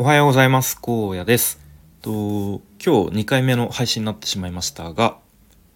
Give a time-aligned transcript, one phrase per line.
[0.00, 0.78] おはようございます。
[0.80, 1.58] 荒野です。
[2.02, 2.10] と
[2.80, 5.18] 今日2回目の配信になってしまいましたが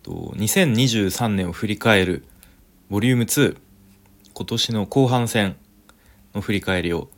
[0.04, 2.24] と2023年を振り返る
[2.88, 3.58] ボリューム2
[4.32, 5.56] 今年の後半戦
[6.36, 7.08] の振り返りを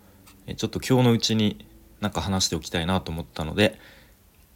[0.57, 1.67] ちょっと今日のうちに
[2.01, 3.79] なんか話しておきたいなと思ったので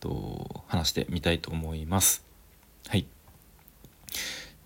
[0.01, 2.25] と話してみたいと思います。
[2.89, 3.07] はい。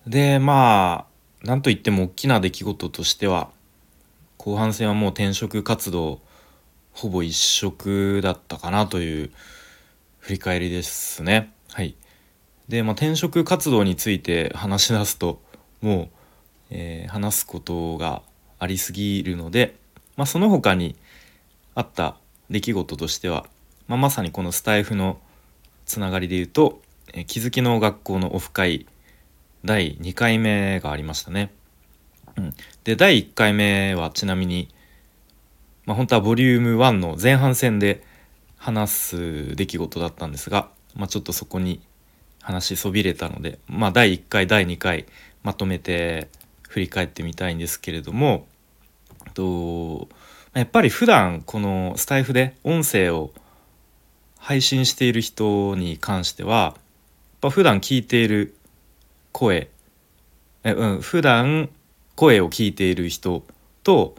[0.06, 1.06] でま
[1.42, 3.50] あなんといっても大きな出来事としては
[4.36, 6.20] 後半戦はもう転職活動
[6.92, 9.30] ほぼ一色だったかなという
[10.18, 11.52] 振り返りですね。
[11.70, 11.96] はい、
[12.68, 15.40] で、まあ、転職活動について話し出すと
[15.80, 16.08] もう、
[16.70, 18.22] えー、話すことが
[18.58, 19.76] ありすぎるので、
[20.16, 20.96] まあ、その他に
[21.74, 22.16] あった
[22.50, 23.46] 出来事としては、
[23.88, 25.18] まあ、まさにこのスタイフの
[25.86, 26.82] つながりで言うと、
[27.14, 28.86] えー、気づきの学校のオフ会
[29.64, 31.52] 第2回目がありましたね。
[32.36, 32.54] うん、
[32.84, 34.68] で第1回目はちなみに、
[35.92, 38.02] まあ、本当はボリューム1の前半戦で
[38.56, 41.82] 話す出来事だったんですが、まあ、ちょっとそこに
[42.40, 45.04] 話そびれたので、まあ、第1回第2回
[45.42, 46.30] まとめて
[46.66, 48.46] 振り返ってみたいんですけれども
[49.34, 50.08] と
[50.54, 53.30] やっぱり普段このスタイフで音声を
[54.38, 56.74] 配信している人に関してはやっ
[57.42, 58.54] ぱ普段聞いている
[59.32, 59.68] 声
[60.64, 61.68] え、うん、普段
[62.14, 63.44] 声を聞いている人
[63.82, 64.14] と、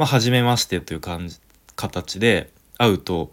[0.00, 1.38] まあ、初めましてという感じ
[1.76, 2.48] 形で
[2.78, 3.30] 会うと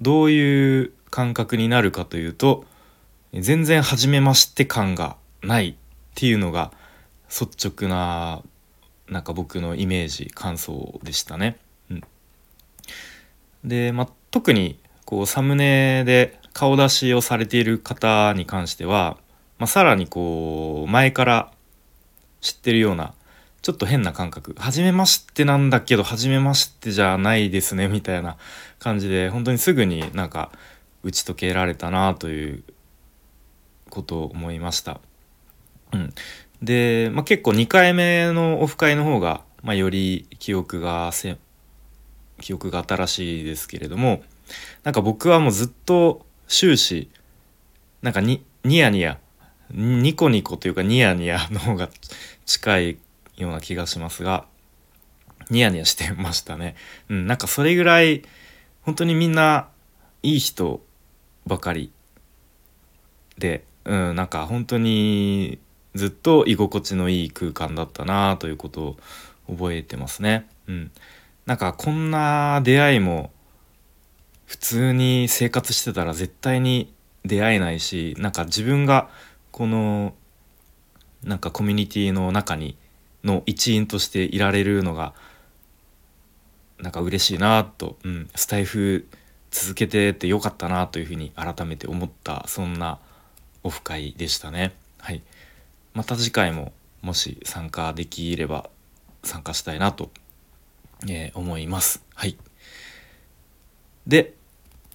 [0.00, 2.64] どういう感覚になるかというと
[3.32, 5.74] 全然初めまして感がないっ
[6.16, 6.72] ていうのが
[7.28, 8.42] 率直な
[9.08, 11.56] なんか僕のイメージ感想でしたね。
[11.88, 12.02] うん、
[13.64, 19.18] で、まあ、特にこうサムネで顔出しをされている方に関しては、
[19.58, 21.52] まあ、さらにこう前から
[22.40, 23.14] 知ってるような
[23.66, 28.36] ちょっと変な感覚初めましてなんだけど初めましてじゃないですねみたいな
[28.78, 30.52] 感じで本当にすぐになんか
[31.02, 32.62] 打ち解けられたなという
[33.90, 35.00] ことを思いました。
[35.92, 36.14] うん、
[36.62, 41.36] で、まあ、結構2回目のオフ会の方が、まあ、より記憶がせ
[42.40, 44.22] 記憶が新しいですけれども
[44.84, 47.10] なんか僕はもうずっと終始
[48.00, 49.18] なんかにニヤニヤ
[49.72, 51.88] ニコニコというかニヤニヤの方が
[52.44, 52.98] 近い
[53.36, 54.46] ような気がしますが
[55.50, 56.74] ニヤニヤしてましたね。
[57.08, 58.22] うん、なんかそれぐらい
[58.82, 59.68] 本当にみんな
[60.22, 60.80] いい人
[61.46, 61.92] ばかり
[63.38, 65.58] で、うん、なんか本当に
[65.94, 68.96] ずっと居心地のいい空間だったなということを
[69.48, 70.48] 覚えてますね。
[70.66, 70.90] うん、
[71.46, 73.30] なんかこんな出会いも
[74.46, 76.92] 普通に生活してたら絶対に
[77.24, 79.08] 出会えないしなんか自分が
[79.52, 80.14] この
[81.22, 82.76] なんかコミュニティの中に
[83.26, 85.12] の一員としていられるのが
[86.78, 89.06] なんか嬉しいなと、うん、スタイフ
[89.50, 92.98] 続けててよかったなというふうに改めて思ったそんな
[93.62, 94.72] オフ会でしたね。
[94.98, 95.22] はい、
[95.94, 96.72] また次回も
[97.02, 98.68] もし参加できれば
[99.22, 100.10] 参加したいなと、
[101.08, 102.04] えー、思います。
[102.14, 102.36] はい、
[104.06, 104.34] で、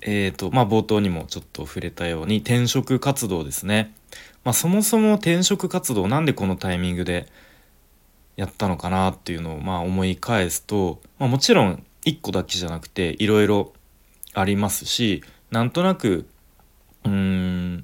[0.01, 3.93] えーとまあ、冒頭にもちょっと触れたように転職活動ですね。
[4.43, 7.27] まあ、そもそも転職活動なんでこのタイミングで
[8.35, 13.73] やったのかなっていうのをまあ思い返すと、まあ、もちろん1個だけじゃなくていろいろ
[14.33, 16.25] ありますしなんとなく
[17.03, 17.83] うーん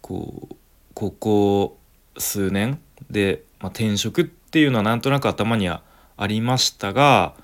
[0.00, 0.56] こう
[0.94, 1.78] ここ
[2.16, 2.80] 数年
[3.10, 5.82] で、まあ、転職っていうのはなんとなく頭には
[6.16, 7.34] ありましたが、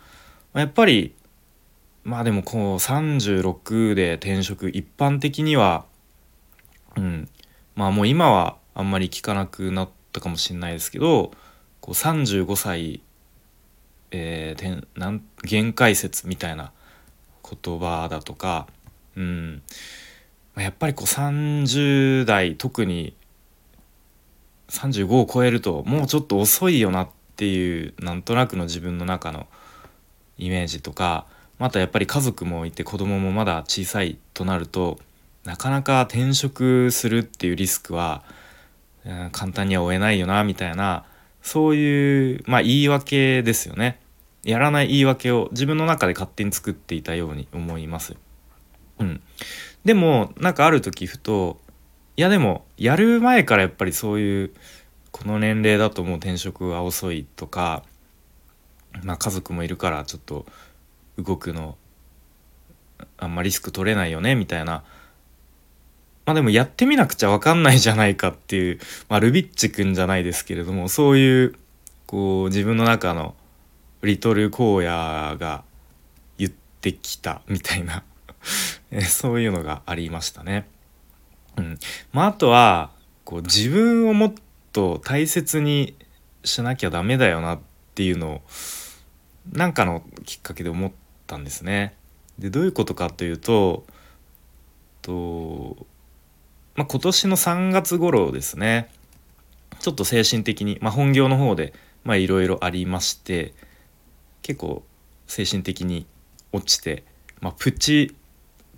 [0.53, 1.15] まあ、やっぱり
[2.03, 5.84] まあでもこう36で転職一般的には
[6.97, 7.28] うん
[7.77, 11.33] まあもう今はあんまり聞かなくなったかもしれないですけど
[11.84, 13.03] こう35歳、
[14.11, 16.72] えー、なん限界説みたいな
[17.43, 18.67] 言葉だとか、
[19.17, 19.62] うん。
[20.56, 23.15] やっぱりこう30代特に
[24.71, 29.47] 35を超えるともうちょっと遅いよなっていうなんとなくの自分の中の
[30.39, 31.26] イメージとか
[31.59, 34.99] またやっぱり家族もいて子供もまだ小さいとなると
[35.44, 38.23] なかなか転職するっていうリスクは、
[39.05, 41.05] うん、簡単には負えないよなみたいな
[41.44, 44.00] そういう、まあ、言い訳ですよね。
[44.44, 48.17] やらない言い訳を自分の中で勝手に作っていたように思います。
[48.99, 49.23] うん。
[49.85, 51.61] でも、なんかある時ふと、
[52.17, 54.55] いやでも、やる前からやっぱりそういう、
[55.12, 57.82] この年齢だともう転職は遅いとか、
[59.02, 60.47] まあ家族もいるからちょっと
[61.19, 61.76] 動くの、
[63.19, 64.82] あんまリスク取れないよね、みたいな
[66.26, 68.79] まあでもやってみなくちゃ分かんないじゃないかっていう、
[69.09, 71.55] まあ、ルビッチくんじゃないですけれどもそういう
[72.06, 73.35] こう自分の中の
[74.03, 75.65] リトル荒野が
[76.38, 76.50] 言っ
[76.81, 78.03] てきたみたいな
[79.09, 80.67] そういうのがありましたね。
[81.56, 81.79] うん
[82.12, 82.91] まあ、あとは
[83.25, 84.35] こう自分をもっ
[84.73, 85.97] と大切に
[86.43, 87.61] しなきゃダメだよなっ
[87.94, 88.43] ていうのを
[89.53, 90.93] なんかのきっかけで思っ
[91.26, 91.94] たんですね。
[92.38, 93.87] でどういうことかというと
[95.05, 95.87] と、
[96.76, 98.91] まあ、今年の3月頃ですね
[99.79, 101.73] ちょっと精神的に、まあ、本業の方で
[102.06, 103.55] いろいろありまして
[104.43, 104.82] 結構
[105.26, 106.06] 精神的に
[106.53, 107.05] 落ちて、
[107.41, 108.15] まあ、プチ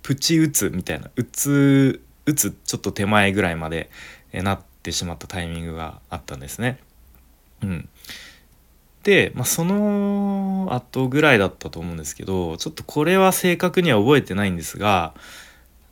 [0.01, 3.89] プチ打つみたいな打つ打つちょっと手前ぐらいまで
[4.33, 6.79] なってしまったタイミングがあったんですね。
[7.61, 7.89] うん、
[9.03, 15.13] で、まあ、その後ぐらいだったと思うんですけどちょっとこれは正確には覚えてないんですが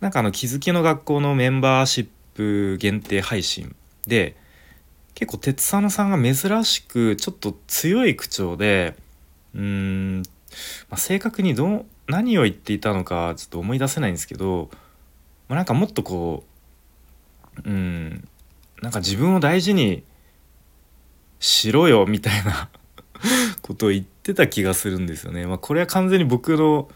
[0.05, 3.75] なんかあの気づきの学校のメンバーシップ限定配信
[4.05, 4.35] で
[5.15, 8.95] 結構鉄佐野さんが珍しくちょっと強い口調で
[9.55, 10.23] うーん、ま
[10.91, 14.69] あ、正確にど何を言っていたのかちょっと思い出せないんですけど、
[15.47, 16.43] まあ、なんかもっとこ
[17.65, 18.27] ううん
[18.83, 20.03] なんか自分を大事に
[21.39, 22.69] しろよみたいな
[23.63, 25.47] ことを言ってた気がするんですよね。
[25.47, 26.91] まあ、これは完全に僕の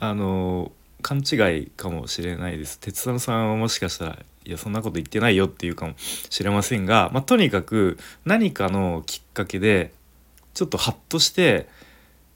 [0.00, 0.72] あの
[1.02, 2.78] 勘違いかもしれないです。
[2.78, 9.92] 鉄太郎さんはもしかしたらいやそんなこと言ってないよっていうかもしれませんが、まあ、とにかく何かのきっかけで
[10.54, 11.68] ちょっとハッとして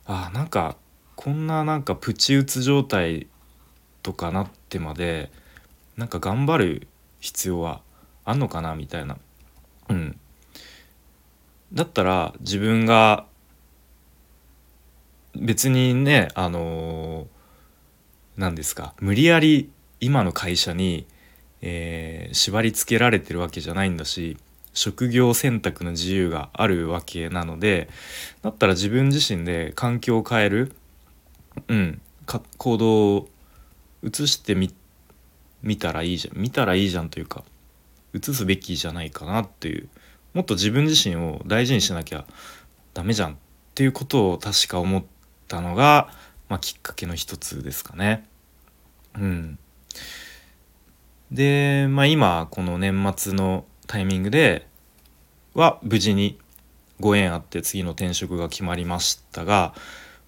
[0.04, 0.76] あなんか
[1.16, 3.28] こんななんかプチ打つ状態
[4.02, 5.30] とかなってまで
[5.96, 6.88] なんか頑張る
[7.20, 7.80] 必要は
[8.24, 9.16] あんのかなみたいな。
[9.88, 10.18] うん、
[11.72, 13.26] だったら自分が
[15.34, 17.26] 別にねあの
[18.37, 18.94] 何ですか？
[19.00, 19.70] 無理やり
[20.00, 21.06] 今の会社に、
[21.61, 24.37] えー、縛り付けられてるわけじゃないんだし
[24.73, 27.88] 職業選択の自由があるわけなので
[28.43, 30.75] だったら自分自身で環境を変える、
[31.69, 33.29] うん、か行動を
[34.02, 34.75] 移してみ
[35.62, 37.44] 見たらいいじゃん見たらいいじゃんというか
[38.14, 39.88] 移すべきじゃないかなっていう
[40.34, 42.25] もっと自分自身を大事にしなきゃ
[42.94, 43.37] ダメじゃんっ
[43.75, 45.05] ていうことを確か思っ
[45.49, 46.11] たのが、
[46.52, 48.28] まあ、きっかけの一つですかね。
[49.14, 49.58] うん、
[51.31, 54.69] で、まあ、今この年末のタイミングで
[55.54, 56.38] は無事に
[57.00, 59.72] ご縁あって次の転職が決まりましたが、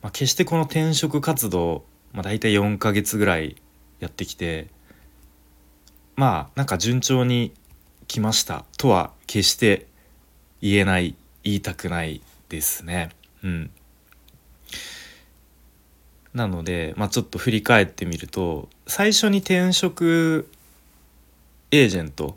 [0.01, 1.85] まあ、決してこの転職活動、
[2.15, 3.57] まあ、大体4ヶ月ぐらい
[4.01, 4.69] やってきて
[6.17, 7.53] まあなんか順調に
[8.09, 9.89] 来ましたとは決して
[10.63, 13.11] 言えない言いたくないですね。
[13.43, 13.71] うん、
[16.35, 20.51] なので、まあ、ちょっと振り返ってみると最初に転職
[21.71, 22.37] エージェント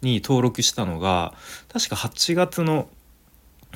[0.00, 1.34] に登録したのが
[1.68, 2.88] 確か8月の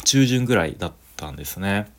[0.05, 1.91] 中旬ぐらいだったんですね。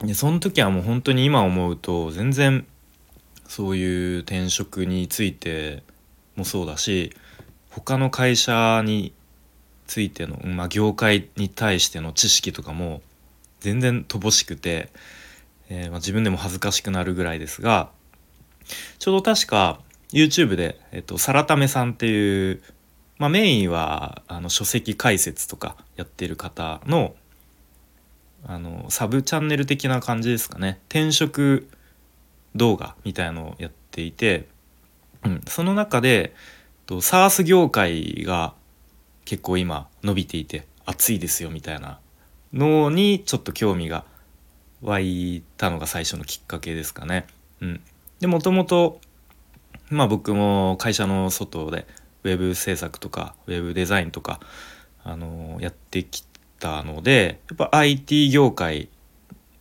[0.00, 2.66] でその時はもう本当に今思うと全然
[3.48, 5.82] そういう転職について
[6.36, 7.14] もそうだし
[7.70, 9.14] 他の会社に
[9.86, 13.00] ついての、まあ、業界に対しての知識とかも
[13.60, 14.90] 全然乏しくて、
[15.68, 17.90] えー、まあ、自分でも恥ずかしくなるぐらいですが
[18.98, 19.80] ちょうど確か
[20.12, 22.62] YouTube で、えっと、サラタメさんっていう、
[23.18, 27.14] まあ、メインはあの書籍解説とかやってる方の
[28.48, 30.78] あのサブチャンネル的な感じですかね。
[30.88, 31.68] 転職
[32.54, 34.46] 動画みたいのをやっていて、
[35.24, 36.32] うん、その中で
[36.86, 38.54] SARS 業界が
[39.24, 41.98] 結構今伸びていて熱いですよみたいな
[42.52, 44.04] のにちょっと興味が
[44.82, 47.26] 湧いたのが最初のきっかけですかね。
[47.60, 47.80] うん、
[48.20, 49.00] でもともと
[49.90, 51.86] まあ僕も会社の外で
[52.24, 54.40] ウェブ制作とかウェブデザインとか、
[55.04, 56.24] あのー、やってき
[56.58, 58.88] たのでやっぱ IT 業界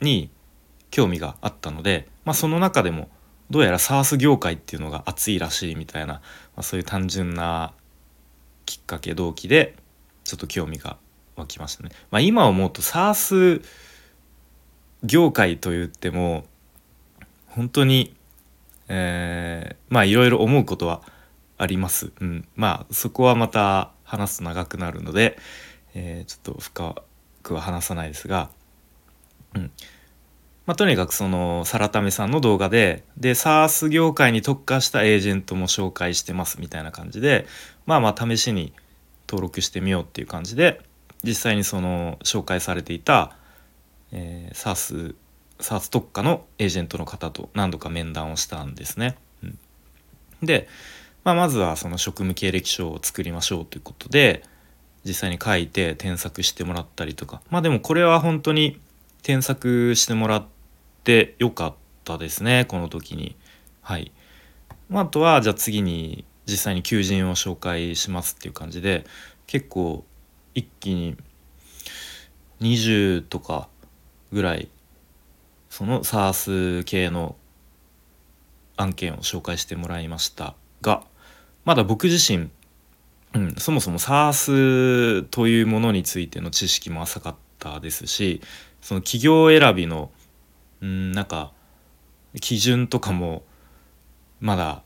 [0.01, 0.29] に
[0.91, 3.09] 興味があったので、まあ、その中でも
[3.49, 6.21] どうやら SARS 業界っていうのが熱いらしいみたいな、ま
[6.57, 7.73] あ、そういう単純な
[8.65, 9.75] きっかけ動機で
[10.23, 10.97] ちょっと興味が
[11.35, 11.89] 湧きましたね。
[12.11, 13.63] まあ、今思うと SARS
[15.03, 16.45] 業界と言っても
[17.47, 18.15] 本当に、
[18.87, 21.01] えー、まあいろいろ思うことは
[21.57, 22.11] あります。
[22.19, 25.37] うん、まあそこはまた話すと長くなるので、
[25.93, 26.95] えー、ちょっと深
[27.43, 28.49] くは話さないですが、
[29.55, 29.71] うん、
[30.65, 37.45] まあ、とにかくそのサラタメさんの動画でで SARS 業界に特化したエージェントも紹介してますみたいな感じで
[37.85, 38.73] まあまあ試しに
[39.27, 40.81] 登録してみようっていう感じで
[41.25, 43.35] 実際にその紹介されていた、
[44.11, 45.15] えー、SARS,
[45.59, 49.15] SARS 特化のエージェントの方と何度か面談をしたんですね。
[49.43, 49.57] うん、
[50.43, 50.67] で、
[51.23, 54.43] まあ、まずはその職務経歴書を作りましょうということで
[55.03, 58.79] 実際に書いて添削してもらったりとかまあでもこれは本当に
[59.23, 60.45] 添削してもらっ
[61.03, 63.35] てよかったですねこの時に。
[63.81, 64.11] はい、
[64.89, 69.05] ま、あとはじゃあ次に実際に求人を紹介しますっていう感じで
[69.47, 70.05] 結構
[70.55, 71.17] 一気に
[72.61, 73.67] 20とか
[74.31, 74.69] ぐらい
[75.69, 77.35] その SARS 系の
[78.77, 81.03] 案件を紹介してもらいましたが
[81.65, 82.49] まだ僕自身、
[83.33, 88.41] うん、そもそも SARS というものについての知識も浅かったですし
[88.81, 90.11] その企業選びの、
[90.81, 91.51] うん、なんか
[92.39, 93.43] 基準とかも
[94.39, 94.83] まだ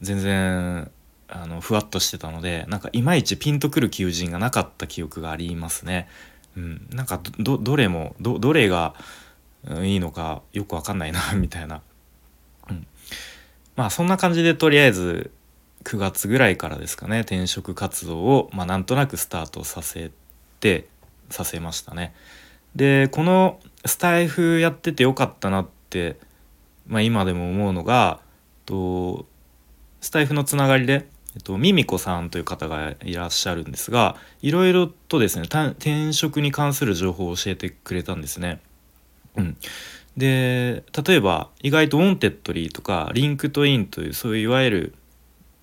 [0.00, 0.90] 全然
[1.32, 6.08] あのふわっとしてたのでなんかいまいちピンとくる求人がなかった記憶がありますね。
[6.56, 8.94] うん、なんかどどれもどどれが
[9.82, 11.82] いいのかよく分かんないな みたいな、
[12.68, 12.86] うん、
[13.76, 15.30] まあそんな感じでとりあえず
[15.84, 20.10] 9月ぐらいからですかね転職活動を、まあ、なんとなくスタートさせ
[20.58, 20.88] て
[21.30, 22.14] させましたね。
[22.74, 26.16] でこのスタイフやっててよかったなって、
[26.86, 28.20] まあ、今でも思うのが
[28.66, 29.26] と
[30.00, 31.06] スタイフのつながりで、
[31.36, 38.60] えっと、ミミコさんという方がいらっしゃるんですがいろいろとですね転職に関する情報を教えてくれたんですね。
[39.36, 39.56] うん、
[40.16, 44.94] で例えば意外と Wantedly とか LinkedIn というそういういわゆる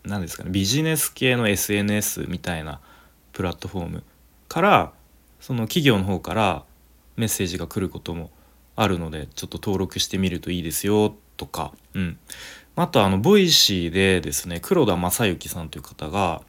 [0.05, 2.79] 何ですかねビジネス系の SNS みたいな
[3.33, 4.03] プラットフォーム
[4.47, 4.93] から
[5.41, 6.63] その企業の方から
[7.17, 8.31] メッセージが来ることも
[8.75, 12.17] あるのでちょっと登録してみるといいですよとか、うん、
[12.79, 16.43] あとあの Voicy でですね黒田正幸さんという方が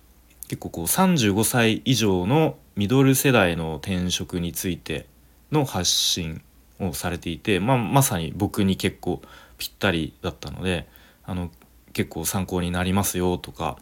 [0.48, 5.06] 結構こう35歳以上のミドル世代の転職について
[5.50, 6.42] の発信
[6.80, 9.22] をされていて、まあ、まさに僕に結構
[9.56, 10.86] ぴったりだったので
[11.24, 11.50] あの
[11.94, 13.78] 結構参考になりますよとか、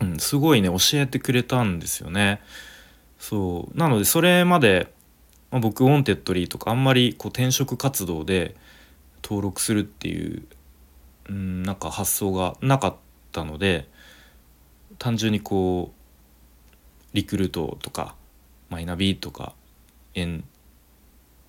[0.00, 2.40] うん、すごいね教えてくれたんですよね。
[3.18, 4.92] そうなのでそれまで、
[5.50, 8.54] まあ、僕 Wantedly とかあんまりこう転職活動で
[9.24, 10.44] 登録するっていう、
[11.28, 12.96] うん、なんか発想がなかっ
[13.32, 13.88] たので
[14.98, 18.14] 単純にこうリクルートとか
[18.68, 19.54] マイナビとか
[20.14, 20.44] エン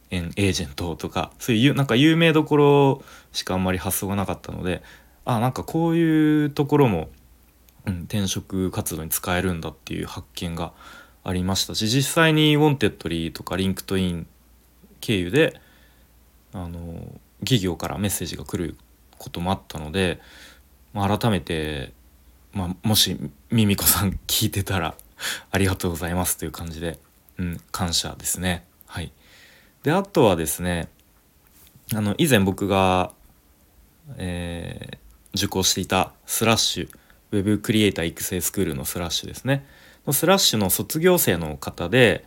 [0.10, 3.03] エンエージェントとかそういうなんか有名どころ
[3.34, 4.81] しかあんまり発想がなかったので
[5.25, 7.10] あなんかこういうところも、
[7.86, 10.72] うん、転職活動に使えるんだっていう発見が
[11.25, 14.27] ありましたし実際に Wantedly とか LinkedIn
[15.01, 15.60] 経由で
[16.53, 18.77] あの企業からメッセージが来る
[19.17, 20.19] こともあったので、
[20.93, 21.93] まあ、改めて、
[22.53, 23.17] まあ、もし
[23.51, 24.95] ミミコさん聞いてたら
[25.51, 27.00] ありがとうございますという感じで、
[27.38, 28.63] うん、感謝ですね。
[28.86, 29.12] はい、
[29.83, 30.89] であとはですね
[31.93, 33.12] あの以前僕が、
[34.17, 34.97] えー、
[35.36, 36.89] 受講していたスラッシュ
[37.31, 39.65] ウェブクリエイター育成スクールのスラッシュですね。
[40.05, 42.24] のスラッシュの卒業生の方で、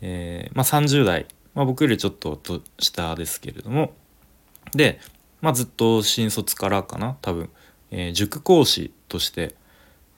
[0.00, 2.40] えー、まあ、30代、まあ、僕よりちょっと
[2.78, 3.92] 下ですけれども。
[4.72, 4.98] で、
[5.40, 7.50] まあ、ずっと新卒からかな多分、
[7.90, 9.54] えー、塾講師として、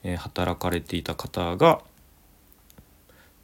[0.03, 1.81] えー、働かれていた方が、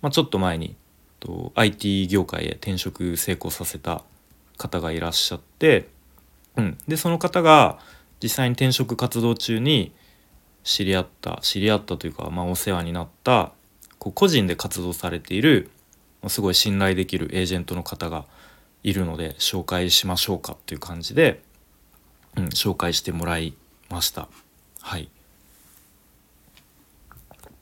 [0.02, 0.76] まあ、ちょっと前に
[1.20, 4.04] と IT 業界へ転職成功させた
[4.58, 5.90] 方がいらっしゃって、
[6.56, 7.80] うん、でその方が
[8.22, 9.94] 実際に転職活動中に
[10.64, 13.54] 知り合った知り合ったというか、まあ、お世話になった
[14.00, 15.70] こう個人で活動されている
[16.28, 18.26] すごい信頼できるエージェントの方が
[18.84, 21.42] いるので紹介しましょうかっていう感じで、
[22.38, 23.54] うん、紹介してもらい
[23.90, 24.28] ました。
[24.82, 25.10] はい、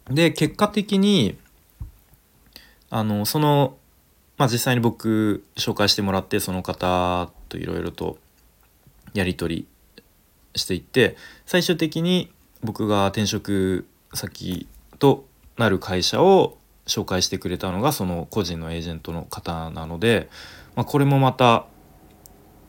[0.09, 1.37] で結果的に
[2.89, 3.77] あのその、
[4.37, 8.17] まあ、実際に僕紹介してもらってその方といろいろと
[9.13, 9.67] やり取り
[10.55, 14.67] していって最終的に僕が転職先
[14.99, 15.25] と
[15.57, 20.29] なる会社を紹介してくれたのがその個人のエージェントの方なので、
[20.75, 21.65] まあ、これもまた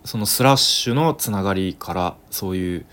[0.07, 2.87] そのスラッシュのつながりからそういう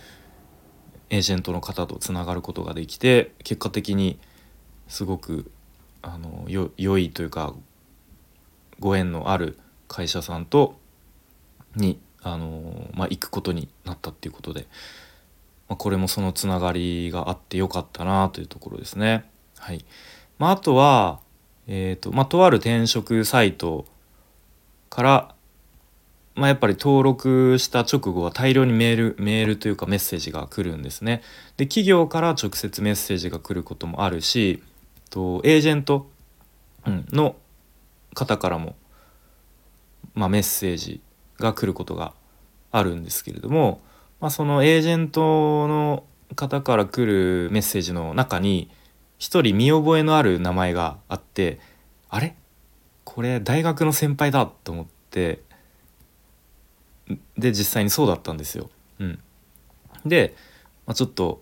[1.09, 4.19] エージェントの方とつながることができて結果的に
[4.87, 5.51] すごく
[6.01, 7.53] あのよ良いというか
[8.79, 10.79] ご縁のある会社さんと
[11.75, 14.61] にあの、まあ、行くことになったっていうことで、
[15.69, 19.29] まあ、これもそのつながりがあってよかったなというところですね。
[19.59, 19.85] はい
[20.39, 21.19] まあ、あとは、
[21.67, 23.85] えーとまあ、とある転職サイト
[24.89, 25.32] から、
[26.35, 31.21] まあ、やっぱり登録した直後は大量にメールメールというかメッセージが来るんですね。
[31.57, 34.63] で企業から直接メッセージが来ることもあるし
[35.11, 36.09] とエージェント
[37.11, 37.35] の
[38.15, 38.75] 方からも、
[40.15, 41.01] まあ、メッセージ
[41.39, 42.13] が来ることが
[42.71, 43.81] あるんですけれども、
[44.19, 46.03] まあ、そのエージェントの
[46.35, 48.71] 方から来るメッセージの中に
[49.19, 51.59] 一人見覚えのある名前があって
[52.09, 52.35] あれ？
[53.03, 55.41] これ大学の先輩だと思って
[57.37, 58.69] で実際にそうだったんですよ。
[58.99, 59.19] うん、
[60.05, 60.35] で、
[60.85, 61.41] まあ、ちょっと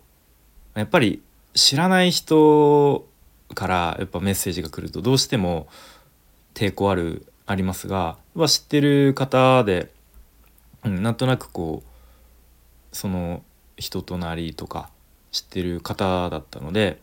[0.75, 1.21] やっぱり
[1.53, 3.07] 知らない人
[3.53, 5.67] からやっぱメッセージが来るとどうしても
[6.53, 9.91] 抵抗あるありますが、まあ、知ってる方で、
[10.83, 13.43] うん、なんとなくこうその
[13.77, 14.89] 人となりとか
[15.31, 16.99] 知ってる方だったので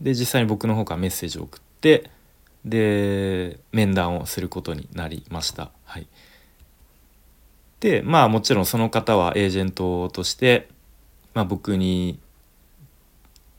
[0.00, 2.10] で実際に僕の方からメッセージを送って
[2.64, 5.70] で面談をすることになりました。
[5.84, 6.06] はい、
[7.84, 10.68] でまあもちろんその方はエージェントとして、
[11.34, 12.18] まあ、僕に、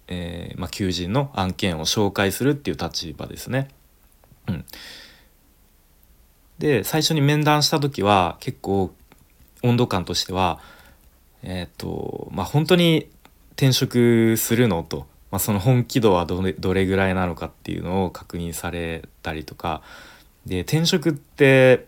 [0.08, 3.68] えーまあ、求人の案件を紹介するっていう立場ですね。
[4.48, 4.66] うん、
[6.58, 8.96] で最初に面談した時は結構
[9.62, 10.60] 温度感としては
[11.44, 13.08] えっ、ー、とまあ本当に
[13.52, 19.84] 転職するのと、まあ、その本気度はどれどれぐらいなのかっていうのを確認されたりとか
[20.48, 21.86] で転職って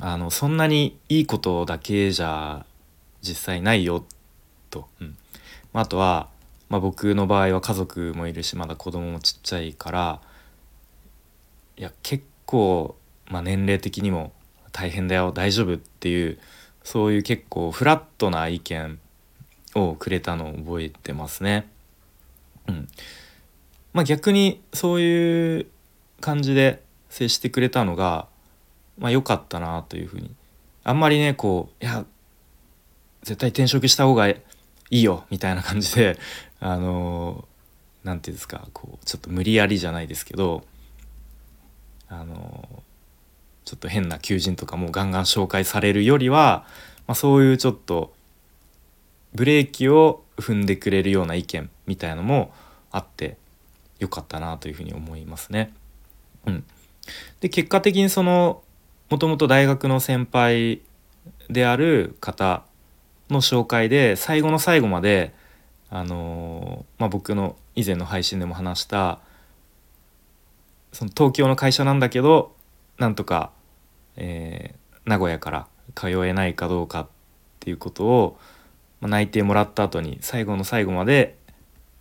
[0.00, 2.66] あのそんなにいいことだけじゃ
[3.22, 4.04] 実際ないよ
[4.70, 5.16] と、うん。
[5.72, 6.28] まあ、あとは、
[6.68, 10.20] まあ、僕の場合は家族もいるしまだ子供もちっちゃいから
[11.76, 12.96] いや結構、
[13.26, 14.32] まあ、年齢的にも
[14.72, 16.38] 大変だよ大丈夫っていう
[16.82, 18.98] そういう結構フラットな意見
[19.74, 21.66] をくれたのを覚えてますね。
[22.68, 22.88] うん、
[23.92, 25.66] まあ逆にそういう
[26.20, 28.28] 感じで接してくれたのが
[28.98, 30.34] まあ良かったなというふうに
[30.84, 32.04] あんまりねこういや
[33.22, 34.42] 絶対転職した方がい
[34.90, 36.18] いよみたいな感じで
[36.60, 37.46] あの
[38.04, 40.64] 何て言うんですかこうちょっと無理やりじゃないですけど
[42.08, 42.82] あの
[43.64, 46.66] ちょっと変な求人とかもガンガン紹介されるよりは、
[47.06, 48.14] まあ、そういうちょっと
[49.34, 52.52] ブレーキを踏んでくれるような意見みたいのも
[52.90, 53.36] あって
[53.98, 55.72] よかったなというふうに思いますね。
[56.46, 56.64] うん、
[57.40, 58.62] で結果的にその
[59.10, 60.82] もともと大学の先輩
[61.48, 62.64] である方
[63.30, 65.34] の紹介で最後の最後まで
[65.90, 69.20] あの、まあ、僕の以前の配信でも話した
[70.92, 72.54] その東京の会社なんだけど
[72.98, 73.50] なんとか、
[74.16, 77.08] えー、名古屋から通えないかどうかっ
[77.60, 78.38] ていうことを、
[79.00, 81.36] まあ、内定もらった後に最後の最後まで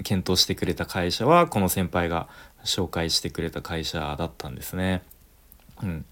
[0.03, 2.27] 検討してくれた会社はこの先輩が
[2.63, 5.03] 紹介してくれた会社だったんですね。
[5.81, 6.05] うん、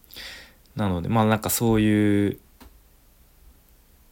[0.76, 2.40] なのでまあなんかそういう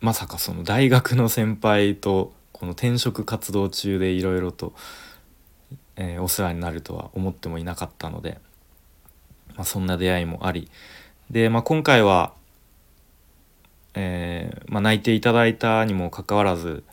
[0.01, 4.73] まさかその大学の先輩とこの転職活動中でいろいろと、
[5.95, 8.39] えー、お世話になるとは思ってもいなかったので、
[9.55, 10.69] まあ、そんな出会いもあり。
[11.29, 12.33] で、まあ、今回は、
[13.93, 16.83] えー、まあ、内定いただいたにもかかわらず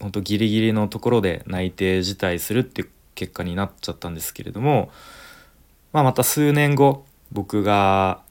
[0.00, 4.90] 本当ギリギリのところで内定辞退するっていう結果になっちゃったんですけれども、
[5.92, 8.22] まあ、また数年後僕が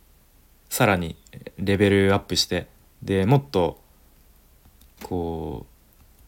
[0.71, 1.17] さらに
[1.57, 2.67] レベルアップして
[3.03, 3.81] でもっと
[5.03, 5.65] こ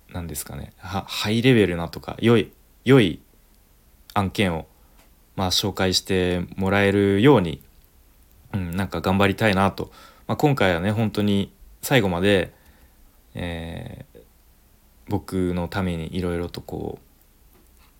[0.10, 2.51] うなんですかねハイレベルなとか良い
[2.84, 3.21] 良い
[4.13, 4.67] 案件を
[5.38, 7.62] まあ紹介してもらえるように、
[8.53, 9.91] うん、なんか頑張りたいなと、
[10.27, 12.51] まあ、今回はね本当に最後まで、
[13.36, 14.19] えー、
[15.08, 16.99] 僕のためにいろいろとこ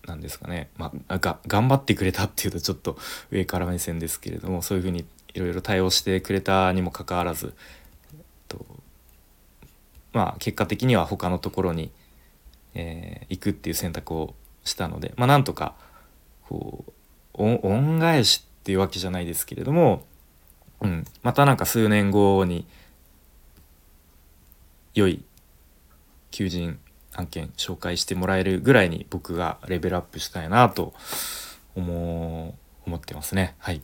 [0.06, 2.98] うなんですかね、まあ、が頑張ってくれたっていうとちょっと
[3.32, 7.54] 上から目線ですけれどもそういうふうにいろいろ対応してくれたにもかかわらず、
[8.48, 8.66] と
[10.14, 11.92] まあ、結果的には他のところに、
[12.76, 15.76] えー、行くっていう選択をしたので、まあ、なんとか
[16.48, 16.94] こう
[17.38, 20.06] 恩返しっていうわけじゃないですけれども、
[20.82, 22.66] うん、またなんか数年後に
[24.94, 25.24] 良い
[26.30, 26.80] 求人
[27.16, 30.94] 案件紹介してもらえるぐらいに僕がレベルアップしたいなと
[31.76, 33.56] 思思ってますね。
[33.60, 33.82] はい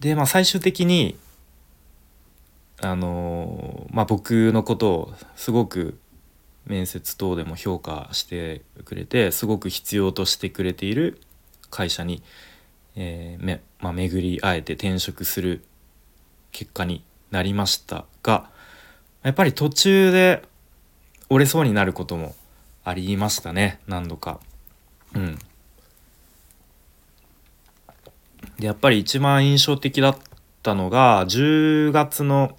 [0.00, 1.16] で、まあ、最終的に
[2.82, 5.98] あのまあ、僕のことをすごく
[6.64, 11.20] 面接等でも評価してくれてすごく必要としてくれている
[11.68, 12.22] 会社に、
[12.96, 15.62] えーめまあ、巡り会えて転職する
[16.52, 18.48] 結果になりましたが
[19.22, 20.42] やっぱり途中で
[21.28, 22.34] 折れそうになることも
[22.82, 24.40] ありましたね何度か。
[25.14, 25.38] うん
[28.60, 30.16] でやっぱり一番印象的だっ
[30.62, 32.58] たのが10月の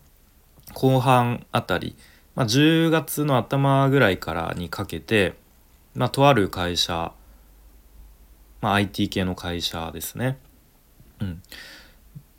[0.74, 1.96] 後半あたり、
[2.34, 5.36] まあ、10月の頭ぐらいからにかけて、
[5.94, 7.14] まあ、とある会社、
[8.62, 10.40] まあ、IT 系の会社ですね。
[11.20, 11.42] うん、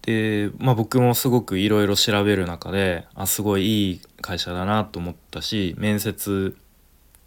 [0.03, 6.57] で、まあ、僕もすごくいろいろ調べる中であすごいいい会社だなと思ったし面接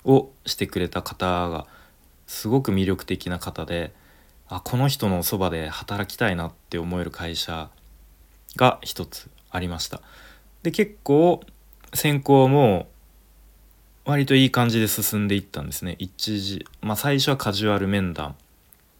[0.03, 1.65] をしてくれた方が
[2.27, 3.93] すごく魅力的な方で。
[4.47, 7.69] あこの人のそばで働きたいなって思える会社
[8.55, 10.01] が一つありました。
[10.63, 11.41] で結構
[11.93, 12.87] 選考も
[14.05, 15.95] 割といい感じで進んでいったんですね。
[15.97, 18.35] 一次まあ最初はカジュアル面談、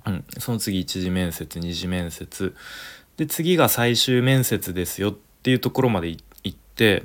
[0.06, 2.56] うん、その次一次面接二次面接。
[3.18, 7.04] で次が最終面接ですよっていうところまで行って、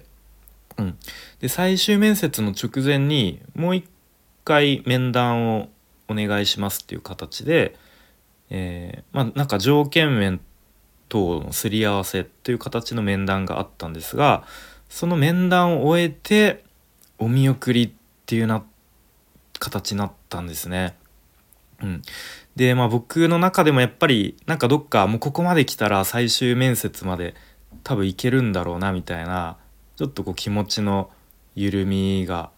[0.77, 0.99] うん、
[1.41, 3.85] で最終面接の直前にもう一
[4.45, 5.69] 回面談を
[6.09, 7.77] お願いしますっていう形で、
[8.51, 10.41] えー、まあなんか条件面
[11.09, 14.45] 等のすり合わせという形の面談があったんですが
[14.89, 16.65] その面談を終えて
[17.19, 17.91] お見送りっ
[18.27, 18.65] ていうな
[19.59, 20.97] 形になったんですね。
[21.83, 22.03] うん、
[22.57, 27.35] でまあ僕の中でもやっぱりなんかどっかもうここまで来たら最終面接まで
[27.85, 29.57] 多分いけるんだろうなみたいな
[29.97, 31.11] ちょっとこう気持ちの
[31.55, 32.51] 緩みが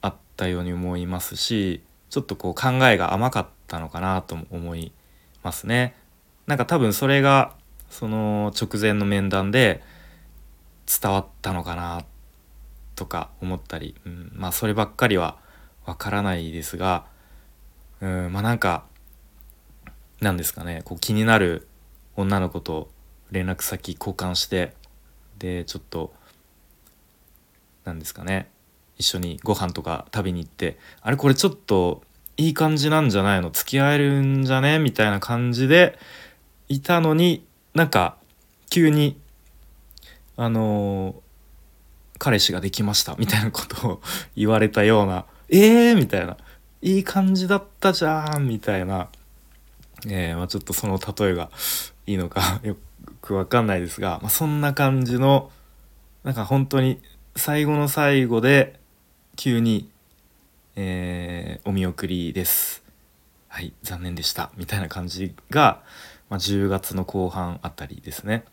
[0.00, 4.92] あったように思いますしちょっとこう考えが甘かったのかなとも思い
[5.42, 5.94] ますね。
[6.46, 7.54] なんか多分それが
[7.88, 9.82] その直前の面談で
[10.84, 12.04] 伝わったのかな
[12.96, 15.38] とか思ったり、うん、まあそればっかりは
[15.86, 17.06] わからないですが、
[18.02, 18.84] うん、まあなんか
[20.20, 21.66] なんですかねこう気になる
[22.14, 22.90] 女の子と
[23.30, 24.74] 連絡先交換して
[25.38, 26.12] でちょっと
[27.86, 28.50] なんですかね
[29.02, 32.02] 一緒にご飯とか食べに行ってあれこれちょっと
[32.36, 33.50] いい感じなんじゃないの？
[33.50, 34.78] 付き合えるんじゃね？
[34.78, 35.98] みたいな感じで
[36.68, 38.16] いたのになんか
[38.70, 39.18] 急に
[40.36, 41.14] あのー、
[42.18, 43.16] 彼氏ができました。
[43.18, 44.00] みたいなことを
[44.34, 46.36] 言われたようなえー、みたいな。
[46.80, 48.48] いい感じだったじゃん。
[48.48, 49.08] みたいな、
[50.08, 51.50] えー、まあ、ちょっとその例えが
[52.06, 52.76] いいのか よ
[53.20, 55.50] くわかんないですが、まあ、そんな感じの
[56.24, 57.00] なんか本当に
[57.36, 58.80] 最後の最後で
[59.36, 59.88] 急に、
[60.76, 62.84] えー、お見送りです。
[63.48, 64.50] はい残念でした。
[64.56, 65.82] みたいな感じが、
[66.28, 68.44] まあ、10月の後半あたりですね。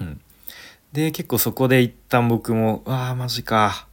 [0.00, 0.20] うん、
[0.92, 3.88] で結構そこで一旦僕も「わあマジか」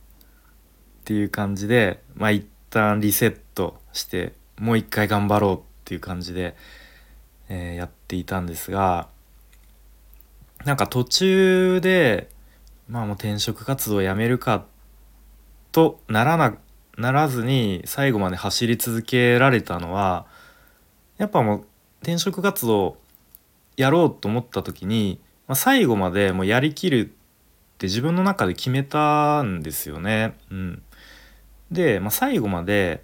[1.02, 6.56] っていう感じでまあ一旦リセットしてもう一回頑張ろうっていう感じで、
[7.50, 9.08] えー、やっていたんですが
[10.66, 12.30] なんか途中で
[12.90, 14.66] まあもう転職活動をやめるかっ
[15.72, 16.58] とならな
[16.98, 20.26] ならずに最後まで走り続けられたのは
[21.18, 21.66] やっぱもう
[22.02, 22.98] 転職活動
[23.78, 30.38] やろうと思った時に、まあ、最後までもうやりきるって自分の中で決めたんですよね。
[30.52, 30.84] うん、
[31.72, 33.04] で、まあ、最後まで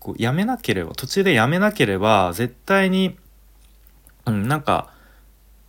[0.00, 3.16] こうやめなければ途中でやめなければ絶対に、
[4.26, 4.92] うん、なんか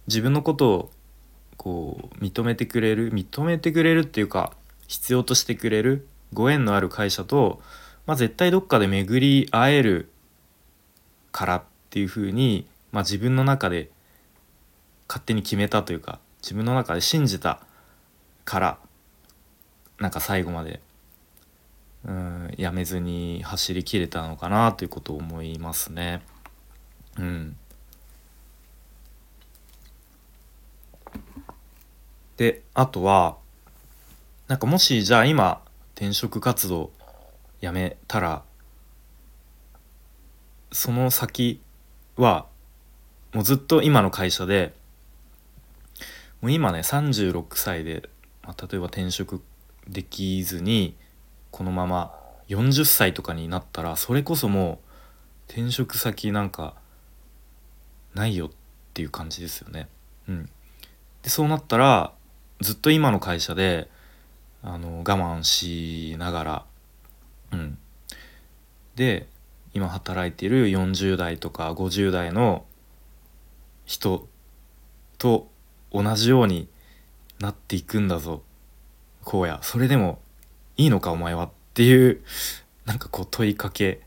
[0.07, 0.91] 自分のことを
[1.57, 4.53] こう認めてくれる認めてくれるっていうか
[4.87, 7.61] 必要としてくれるご縁のある会社と、
[8.05, 10.11] まあ、絶対どっかで巡り会える
[11.31, 13.89] からっていうふうに、まあ、自分の中で
[15.07, 17.59] 勝手に決めたというか自分の中で信じた
[18.43, 18.77] から
[19.99, 20.81] なんか最後まで
[22.05, 26.21] うんやめずに走りきれたのかなということを思いますね。
[27.17, 27.57] うん、
[32.37, 33.37] であとは
[34.47, 35.61] なんかもしじゃあ今
[35.95, 36.91] 転職活動
[37.61, 38.43] やめたら
[40.71, 41.61] その先
[42.15, 42.45] は
[43.33, 44.73] もうずっと今の会社で
[46.41, 48.07] もう今ね36歳で、
[48.43, 49.41] まあ、例えば転職
[49.87, 50.95] できずに
[51.49, 52.13] このまま
[52.49, 54.79] 40歳とかになったらそれこそも
[55.47, 56.75] う転職先なんか
[58.13, 58.49] ないよっ
[58.93, 59.87] ていう感じですよね。
[60.29, 60.49] うん、
[61.23, 62.13] でそうなったら
[62.61, 63.89] ずっと今の会社で
[64.67, 66.65] あの我慢しながら、
[67.53, 67.77] うん、
[68.95, 69.27] で
[69.75, 72.65] 今働いている40代とか50代の
[73.85, 74.27] 人
[75.19, 75.47] と
[75.93, 76.67] 同じように
[77.39, 78.41] なっていくんだぞ。
[79.23, 79.59] こうや。
[79.61, 80.19] それでも
[80.77, 82.21] いいのかお前はっていう
[82.85, 84.01] なんかこう問いかけ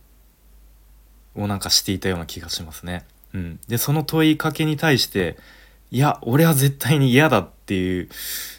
[1.37, 3.07] をなんかしていたような気がしますね。
[3.33, 5.37] うん、でその問いかけに対して
[5.93, 8.09] いや俺は絶対に嫌だっていう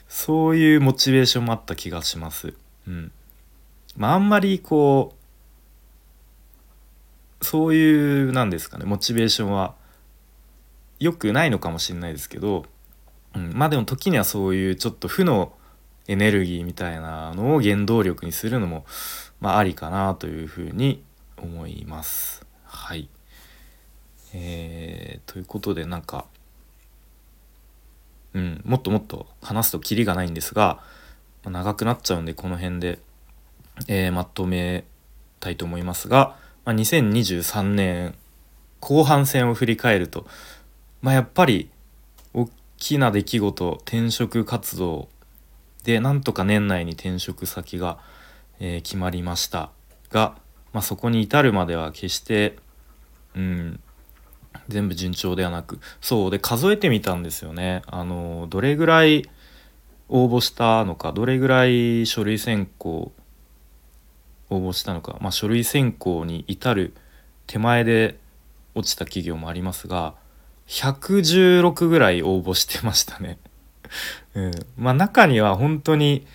[0.09, 2.53] そういうモチベーションもあった気がします。
[2.87, 3.11] うん
[3.95, 5.15] まあ、あんまりこ
[7.41, 9.75] うそういうなんですかねモチベーションは
[10.99, 12.65] 良くないのかもしれないですけど、
[13.35, 15.53] うん、まあでも時にはそういうちょっと負の
[16.07, 18.85] エネルギーみたいなのを原動力にするのも、
[19.39, 21.03] まあ、ありかなというふうに
[21.37, 22.45] 思います。
[22.63, 23.09] はい。
[24.33, 26.25] えー、ということでなんか、
[28.33, 30.81] うん、もっともっと話すとキリがないんですが、
[31.43, 32.99] まあ、長くなっちゃうんでこの辺で、
[33.87, 34.85] えー、まとめ
[35.39, 38.15] たいと思いますが、まあ、2023年
[38.79, 40.25] 後半戦を振り返ると、
[41.01, 41.69] まあ、やっぱり
[42.33, 45.09] 大きな出来事転職活動
[45.83, 47.99] でなんとか年内に転職先が、
[48.59, 49.71] えー、決まりました
[50.11, 50.35] が、
[50.73, 52.57] まあ、そこに至るまでは決して
[53.35, 53.79] うん
[54.67, 59.29] 全部順調ではなくそうで数えてみたんですよねあのどれぐらい
[60.07, 63.11] 応募したのかどれぐらい書類選考
[64.49, 66.93] 応募したのか、まあ、書類選考に至る
[67.47, 68.17] 手前で
[68.75, 70.15] 落ちた企業もありますが
[70.67, 73.39] 116ぐらい応募してましたね。
[74.35, 76.27] うん、まあ中には本当に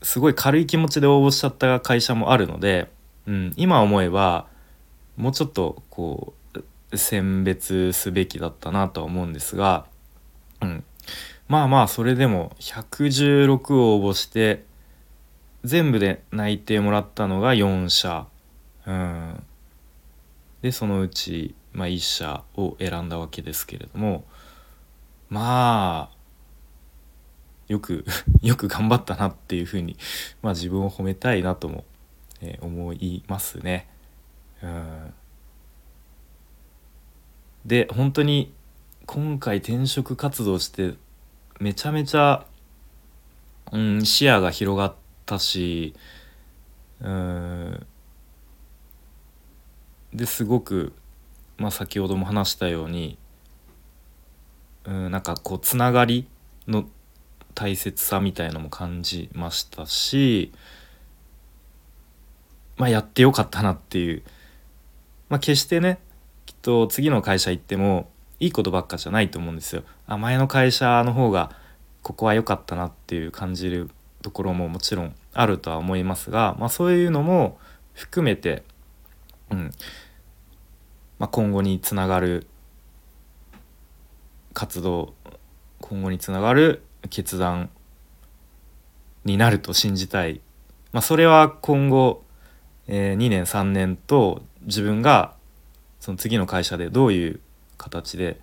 [0.00, 2.88] すごい軽い気持ちで応募しちゃった会社もあるので、
[3.26, 4.46] うん、今思えば
[5.16, 9.86] もうちょっとこう選別すべきだったなとは思うんですが、
[10.60, 10.84] うん、
[11.48, 14.64] まあまあそれでも116応募して
[15.64, 18.26] 全部で内定もらったのが4社、
[18.86, 19.42] うん、
[20.60, 24.24] でそのうち、まあ、1社を選んだわけですけれども
[25.28, 26.16] まあ
[27.68, 28.04] よく
[28.42, 29.96] よく頑張ったなっていうふうに、
[30.42, 31.84] まあ、自分を褒めたいなとも、
[32.40, 33.88] えー、思いますね。
[34.62, 35.14] うん、
[37.66, 38.52] で本当に
[39.06, 40.94] 今回転職活動して
[41.58, 42.46] めちゃめちゃ、
[43.72, 44.94] うん、視野が広がっ
[45.26, 45.94] たし
[47.00, 47.86] うん。
[50.14, 50.92] ですごく、
[51.56, 53.18] まあ、先ほども話したように
[54.84, 56.26] うんなんかこうつながり
[56.68, 56.84] の
[57.54, 60.52] 大切さみたいのも感じましたし、
[62.76, 64.22] まあ、やってよかったなっていう、
[65.32, 65.98] まあ、決してね
[66.44, 69.82] きっと次の会社行ってもいいことばっかじゃないと思うんですよ。
[70.06, 71.56] あ前の会社の方が
[72.02, 73.88] ここは良かったなっていう感じる
[74.20, 77.58] ところももちろんあるとは思いますが、まあ、そういうのも
[77.94, 78.62] 含めて、
[79.50, 79.70] うん
[81.18, 82.46] まあ、今後につながる
[84.52, 85.14] 活動
[85.80, 87.70] 今後につながる決断
[89.24, 90.42] になると信じたい、
[90.92, 92.22] まあ、それは今後、
[92.86, 95.34] えー、2年3年と自分が
[96.00, 97.40] その次の会社でどういう
[97.76, 98.38] 形で、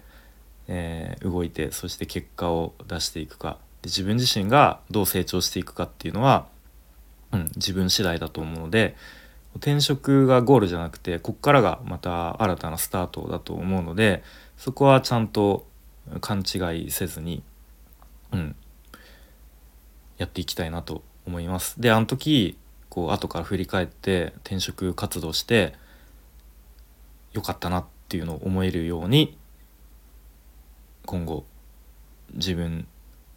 [0.68, 6.48] えー、動いてそして結果を出していくかで自分自身がどう成長していくかっていうのは、
[7.32, 8.96] うん、自分次第だと思うので
[9.56, 14.24] 転職がゴールじゃなくてこっからがまた新たなスタートだと思うので
[14.58, 15.66] そこはちゃんと
[16.22, 17.44] 勘違いせずに、
[18.32, 18.56] うん、
[20.18, 21.80] やっていきたいなと思います。
[21.80, 22.58] であの時
[22.90, 25.74] こう後から振り返って転職活動して
[27.34, 29.38] よかったなっていうのを思えるように
[31.06, 31.46] 今後
[32.34, 32.88] 自分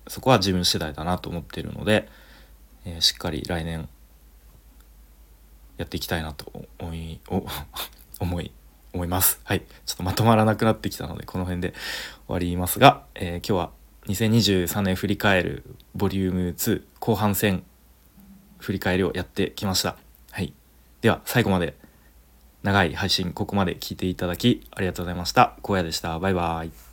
[0.08, 2.08] そこは自分次第だなと思っているので、
[2.84, 3.88] えー、しっかり来年
[5.76, 7.20] やっていきたいなと思い
[8.20, 8.52] 思い
[8.92, 9.40] 思います。
[9.44, 9.62] はい。
[9.86, 11.72] ちょっとまとまらなくなってきたので、この辺で
[12.28, 13.70] 終わりますが、えー、今日は
[14.06, 17.64] 2023年振り返るボリューム2後半戦
[18.58, 19.96] 振り返りをやってきました。
[20.30, 20.52] はい。
[21.00, 21.74] では、最後まで
[22.62, 25.56] 長い配信ここまで聞いていただきありがとうございました。
[25.62, 26.18] 荒野でした。
[26.18, 26.91] バイバイ。